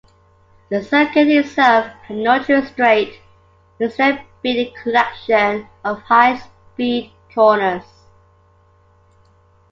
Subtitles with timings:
[0.71, 3.19] The circuit itself had no true straight,
[3.79, 7.83] instead being a collection of high-speed corners.